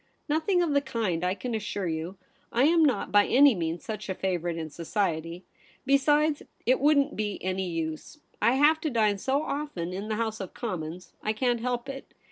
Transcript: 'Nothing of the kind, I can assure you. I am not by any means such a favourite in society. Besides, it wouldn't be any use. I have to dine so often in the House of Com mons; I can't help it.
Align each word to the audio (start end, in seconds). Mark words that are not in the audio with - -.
'Nothing 0.27 0.63
of 0.63 0.71
the 0.71 0.81
kind, 0.81 1.23
I 1.23 1.35
can 1.35 1.53
assure 1.53 1.87
you. 1.87 2.17
I 2.51 2.63
am 2.63 2.83
not 2.83 3.11
by 3.11 3.27
any 3.27 3.53
means 3.53 3.85
such 3.85 4.09
a 4.09 4.15
favourite 4.15 4.57
in 4.57 4.71
society. 4.71 5.45
Besides, 5.85 6.41
it 6.65 6.79
wouldn't 6.79 7.15
be 7.15 7.37
any 7.43 7.69
use. 7.69 8.17
I 8.41 8.53
have 8.53 8.81
to 8.81 8.89
dine 8.89 9.19
so 9.19 9.43
often 9.43 9.93
in 9.93 10.07
the 10.07 10.15
House 10.15 10.39
of 10.39 10.55
Com 10.55 10.79
mons; 10.79 11.13
I 11.21 11.33
can't 11.33 11.59
help 11.59 11.87
it. 11.87 12.15